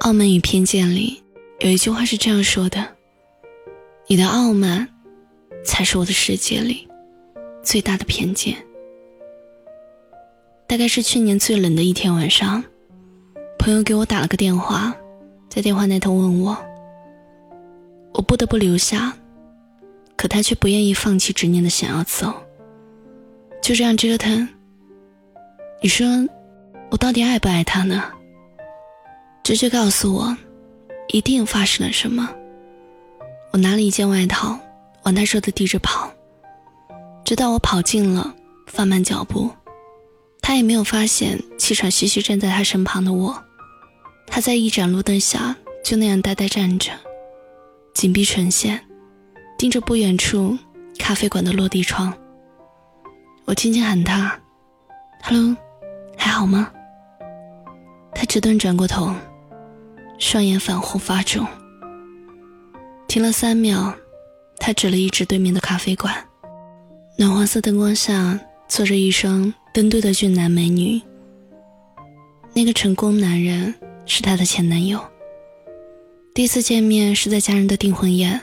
[0.00, 1.22] 傲慢与偏见》里
[1.60, 2.86] 有一句话是这样说的
[4.06, 4.88] ：“你的傲慢，
[5.64, 6.86] 才是我的世界里
[7.62, 8.56] 最大的偏见。”
[10.66, 12.62] 大概是去年最冷的一天晚上，
[13.58, 14.94] 朋友给我打了个电话，
[15.48, 16.58] 在电话那头问我，
[18.12, 19.16] 我不得不留下，
[20.16, 22.34] 可他却不愿意放弃执念的想要走，
[23.62, 24.48] 就这样折腾。
[25.80, 26.06] 你说，
[26.90, 28.10] 我到底爱不爱他呢？
[29.44, 30.34] 直觉告诉我，
[31.08, 32.30] 一定发生了什么。
[33.52, 34.58] 我拿了一件外套，
[35.02, 36.10] 往他说的地址跑，
[37.26, 38.34] 直到我跑近了，
[38.66, 39.50] 放慢脚步。
[40.40, 43.38] 他也没有发现气喘吁吁站在他身旁的我，
[44.26, 46.90] 他在一盏路灯下就那样呆呆站着，
[47.92, 48.80] 紧闭唇线，
[49.58, 50.56] 盯着不远处
[50.98, 52.10] 咖啡馆的落地窗。
[53.44, 54.40] 我轻轻喊他
[55.22, 55.54] ：“Hello，
[56.16, 56.70] 还好吗？”
[58.16, 59.14] 他迟钝转过头，
[60.18, 61.46] 双眼泛红发肿。
[63.08, 63.94] 停了三秒，
[64.58, 66.14] 他指了一指对面的咖啡馆，
[67.18, 69.52] 暖黄色灯光下坐着一双。
[69.74, 71.02] 登对的俊男美女，
[72.52, 73.74] 那个成功男人
[74.06, 75.00] 是她的前男友。
[76.32, 78.40] 第一次见面是在家人的订婚宴，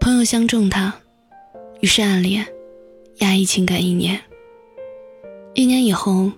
[0.00, 0.94] 朋友相中他，
[1.82, 2.46] 于是暗恋，
[3.18, 4.18] 压抑情感一年。
[5.52, 6.32] 一年以后，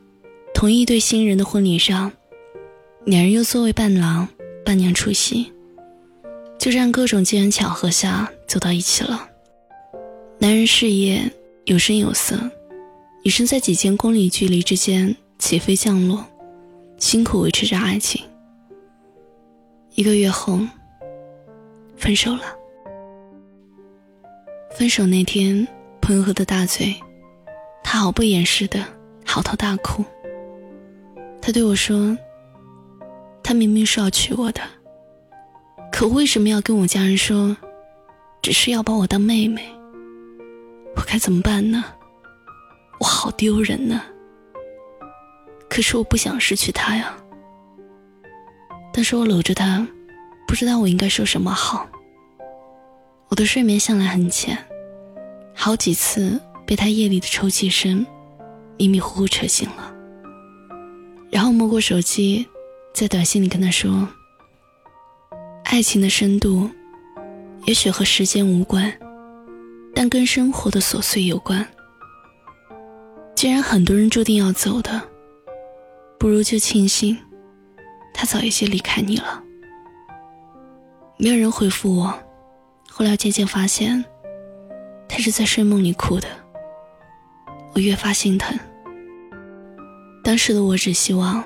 [0.52, 2.10] 同一对新人的婚礼上，
[3.06, 4.28] 两人又作为伴郎
[4.64, 5.52] 伴娘出席，
[6.58, 9.28] 就这样各种机缘巧合下走到一起了。
[10.38, 11.30] 男人事业
[11.64, 12.38] 有声有色。
[13.22, 16.24] 女生在几千公里距离之间起飞降落，
[16.96, 18.24] 辛苦维持着爱情。
[19.94, 20.58] 一个月后，
[21.96, 22.42] 分手了。
[24.70, 25.68] 分手那天，
[26.00, 26.94] 朋友喝得大醉，
[27.82, 28.82] 他毫不掩饰的
[29.26, 30.02] 嚎啕大哭。
[31.42, 32.16] 他对我说
[33.50, 34.60] ：“他明明是要娶我的，
[35.90, 37.56] 可为什么要跟我家人说，
[38.40, 39.68] 只是要把我当妹妹？
[40.94, 41.84] 我该怎么办呢？”
[43.00, 44.02] 我好丢人呢，
[45.68, 47.12] 可是我不想失去他呀。
[48.92, 49.84] 但是我搂着他，
[50.46, 51.88] 不知道我应该说什么好。
[53.30, 54.56] 我的睡眠向来很浅，
[55.56, 58.06] 好几次被他夜里的抽泣声
[58.78, 59.92] 迷迷糊糊扯醒了。
[61.32, 62.46] 然后摸过手机，
[62.92, 64.06] 在短信里跟他说
[65.64, 66.68] ：“爱情的深度，
[67.64, 68.92] 也许和时间无关，
[69.94, 71.66] 但跟生活的琐碎有关。”
[73.34, 75.00] 既然很多人注定要走的，
[76.18, 77.16] 不如就庆幸
[78.12, 79.42] 他早一些离开你了。
[81.16, 82.14] 没有人回复我，
[82.90, 84.04] 后来渐渐发现，
[85.08, 86.28] 他是在睡梦里哭的。
[87.72, 88.58] 我越发心疼。
[90.22, 91.42] 当时的我只希望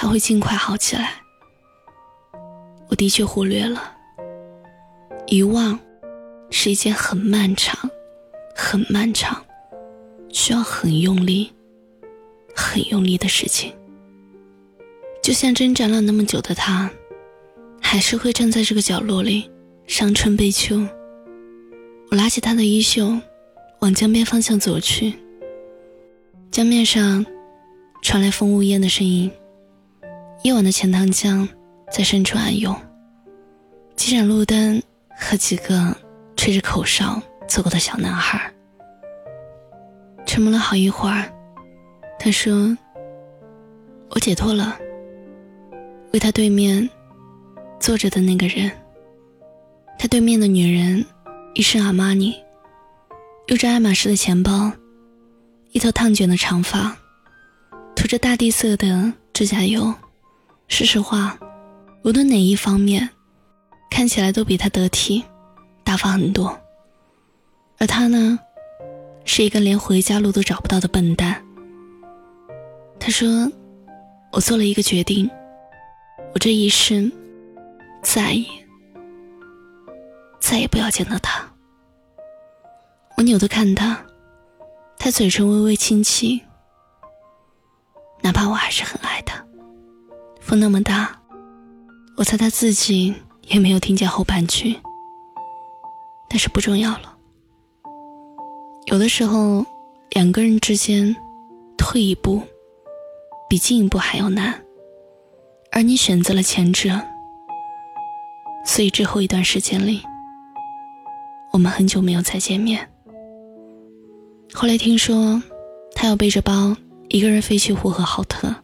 [0.00, 1.20] 他会尽快好起来。
[2.88, 3.96] 我的确忽略了，
[5.26, 5.76] 遗忘
[6.50, 7.90] 是一件很漫长、
[8.54, 9.44] 很漫长。
[10.32, 11.52] 需要很用力、
[12.54, 13.74] 很用力的事情。
[15.20, 16.88] 就像挣扎了那么久的他，
[17.80, 19.50] 还是会站在这个角落里，
[19.88, 20.80] 伤春悲秋。
[22.10, 23.18] 我拉起他的衣袖，
[23.80, 25.14] 往江边方向走去。
[26.52, 27.26] 江面上
[28.00, 29.28] 传来风呜咽的声音，
[30.44, 31.48] 夜晚的钱塘江
[31.90, 32.74] 在深处暗涌。
[33.96, 34.80] 几盏路灯
[35.18, 35.94] 和几个
[36.36, 38.52] 吹着口哨走过的小男孩。
[40.24, 41.28] 沉默了好一会儿，
[42.20, 42.76] 他说
[44.10, 44.78] ：“我解脱了。”
[46.12, 46.88] 为他对面
[47.80, 48.70] 坐着的那个人，
[49.98, 51.04] 他对面的女人，
[51.54, 52.36] 一身阿玛尼，
[53.48, 54.70] 有着爱马仕的钱包，
[55.72, 56.96] 一头烫卷的长发，
[57.96, 59.92] 涂着大地色的指甲油。
[60.68, 61.36] 说实话，
[62.04, 63.08] 无论哪一方面，
[63.90, 65.24] 看起来都比他得体、
[65.82, 66.56] 大方很多。
[67.78, 68.38] 而他呢？
[69.24, 71.44] 是一个连回家路都找不到的笨蛋。
[72.98, 73.52] 他说
[74.32, 75.30] ：“我做了一个决定，
[76.32, 77.12] 我这一生
[78.02, 78.46] 再也
[80.40, 81.46] 再也不要见到他。”
[83.18, 84.02] 我扭头看他，
[84.98, 86.42] 他嘴唇微微轻启。
[88.22, 88.97] 哪怕我还是很，
[90.48, 91.14] 风那么大，
[92.16, 93.14] 我猜他自己
[93.48, 94.74] 也没有听见后半句。
[96.26, 97.18] 但是不重要了。
[98.86, 99.66] 有的时候，
[100.12, 101.14] 两个人之间，
[101.76, 102.40] 退一步，
[103.46, 104.64] 比进一步还要难。
[105.70, 106.98] 而你选择了前者，
[108.64, 110.00] 所以之后一段时间里，
[111.52, 112.88] 我们很久没有再见面。
[114.54, 115.42] 后来听说，
[115.94, 116.74] 他要背着包，
[117.10, 118.54] 一个人飞去呼和浩特。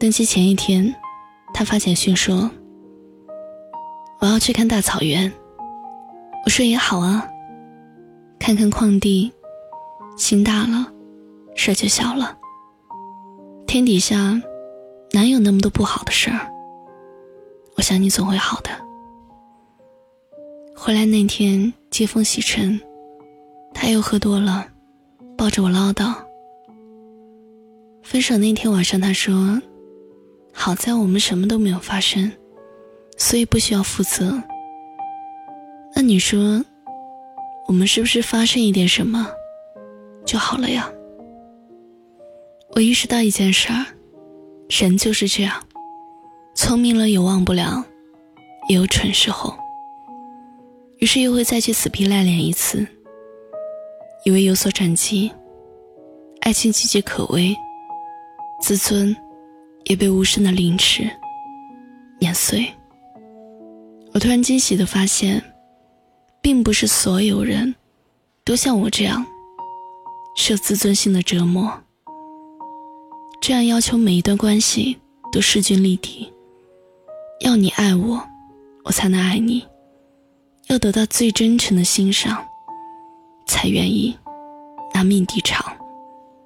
[0.00, 0.94] 登机前一天，
[1.52, 2.50] 他发简讯说
[4.18, 5.30] ：“我要去看大草原。”
[6.42, 7.28] 我说：“也好啊，
[8.38, 9.30] 看看旷地，
[10.16, 10.90] 心大了，
[11.54, 12.34] 事儿就小了。
[13.66, 14.40] 天底下
[15.12, 16.50] 哪有那么多不好的事儿？
[17.76, 18.70] 我想你总会好的。”
[20.74, 22.80] 回来那天接风洗尘，
[23.74, 24.66] 他又喝多了，
[25.36, 26.14] 抱着我唠叨。
[28.02, 29.60] 分手那天晚上，他说
[30.62, 32.30] ：“好在我们什么都没有发生，
[33.16, 34.38] 所以不需要负责。”
[35.96, 36.62] 那你说，
[37.66, 39.26] 我们是不是发生一点什么
[40.26, 40.86] 就好了呀？
[42.72, 43.86] 我意识到一件事儿，
[44.68, 45.64] 人就是这样，
[46.54, 47.82] 聪明了也忘不了，
[48.68, 49.56] 也有蠢时候。
[50.98, 52.86] 于是又会再去死皮赖脸一次，
[54.26, 55.32] 以为有所转机，
[56.42, 57.56] 爱情岌岌可危。
[58.60, 59.16] 自尊
[59.90, 61.10] 也被无声的凌迟、
[62.20, 62.72] 碾碎。
[64.12, 65.42] 我突然惊喜的发现，
[66.40, 67.74] 并不是所有人
[68.44, 69.26] 都像我这样
[70.36, 71.68] 受自尊心的折磨，
[73.40, 74.96] 这样要求每一段关系
[75.32, 76.32] 都势均力敌，
[77.40, 78.22] 要你爱我，
[78.84, 79.60] 我才能爱你；
[80.68, 82.46] 要得到最真诚的欣赏，
[83.44, 84.16] 才愿意
[84.94, 85.60] 拿命抵偿。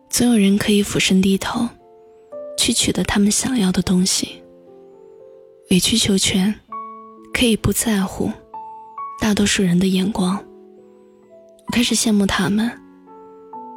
[0.09, 1.69] 总有人可以俯身低头。
[2.65, 4.43] 去取得他们想要的东西，
[5.71, 6.55] 委曲求全，
[7.31, 8.31] 可以不在乎
[9.21, 10.43] 大多数人的眼光。
[11.67, 12.73] 我开始羡慕他们，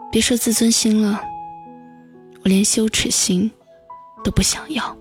[0.09, 1.21] 别说自尊心了，
[2.43, 3.51] 我连羞耻心
[4.23, 4.97] 都不想要。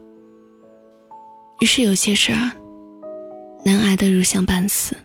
[1.60, 2.50] 于是有些事儿
[3.64, 4.96] 难挨得如相半死。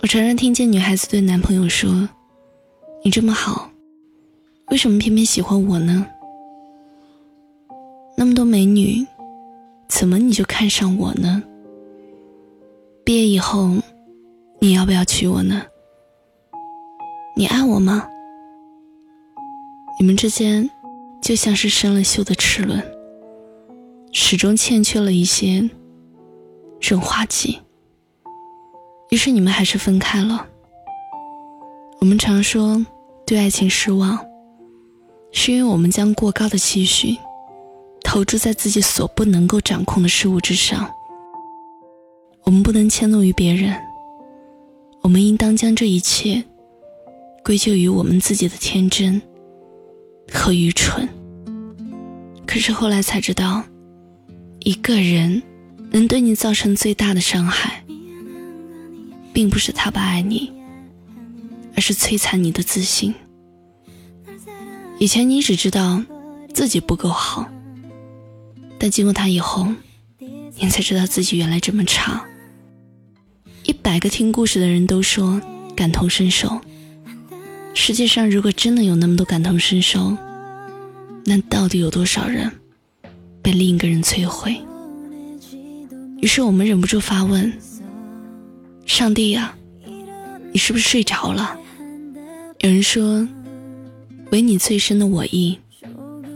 [0.00, 2.08] 我常常听见女孩子对男朋友说
[3.04, 3.70] ：“你这么好，
[4.70, 6.06] 为什么偏偏喜欢我呢？”
[8.20, 9.06] 那么多美女，
[9.88, 11.42] 怎么你就看上我呢？
[13.02, 13.70] 毕业以后，
[14.60, 15.62] 你要不要娶我呢？
[17.34, 18.06] 你爱我吗？
[19.98, 20.68] 你们之间
[21.22, 22.78] 就像是生了锈的齿轮，
[24.12, 25.66] 始终欠缺了一些
[26.78, 27.58] 润滑剂。
[29.08, 30.46] 于是你们还是分开了。
[32.00, 32.84] 我们常说
[33.26, 34.18] 对爱情失望，
[35.32, 37.16] 是因为我们将过高的期许。
[38.10, 40.92] 投注在自己所不能够掌控的事物之上，
[42.42, 43.72] 我们不能迁怒于别人，
[45.00, 46.42] 我们应当将这一切
[47.44, 49.22] 归咎于我们自己的天真
[50.28, 51.08] 和愚蠢。
[52.44, 53.62] 可是后来才知道，
[54.58, 55.40] 一个人
[55.92, 57.84] 能对你造成最大的伤害，
[59.32, 60.52] 并不是他不爱你，
[61.76, 63.14] 而是摧残你的自信。
[64.98, 66.02] 以前你只知道
[66.52, 67.48] 自己不够好。
[68.80, 69.66] 但经过他以后，
[70.58, 72.24] 你才知道自己原来这么差。
[73.64, 75.38] 一百个听故事的人都说
[75.76, 76.58] 感同身受。
[77.74, 80.16] 世界上如果真的有那么多感同身受，
[81.26, 82.50] 那到底有多少人
[83.42, 84.58] 被另一个人摧毁？
[86.22, 87.52] 于是我们忍不住发问：
[88.86, 89.54] 上帝呀，
[90.52, 91.54] 你是不是睡着了？
[92.60, 93.28] 有人说：
[94.30, 95.58] 唯你最深的我意，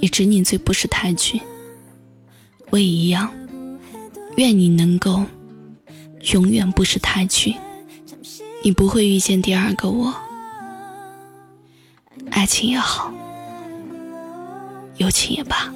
[0.01, 1.41] 也只你最不识抬举。
[2.75, 3.33] 我也一样，
[4.35, 5.23] 愿你能够
[6.33, 7.55] 永远不识抬举，
[8.65, 10.13] 你不会遇见第二个我。
[12.33, 13.13] 爱情也好，
[14.97, 15.73] 友情也罢。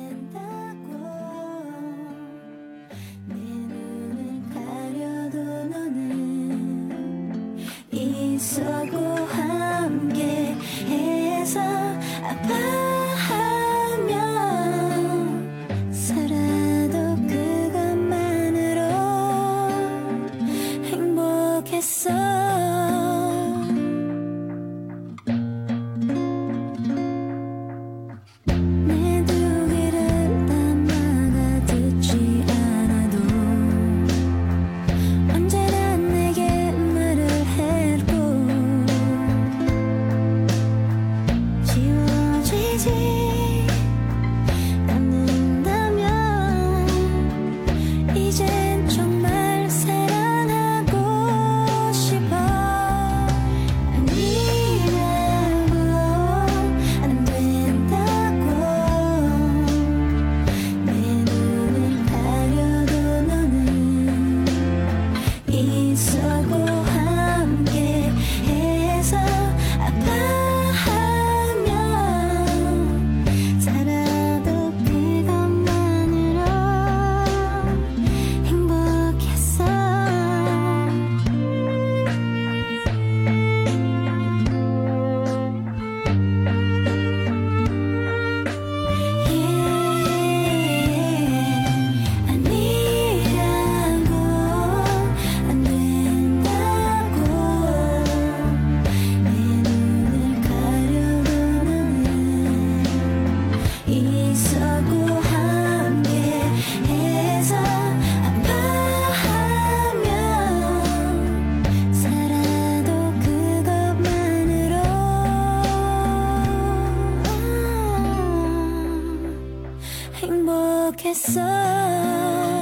[120.88, 122.58] 행복했어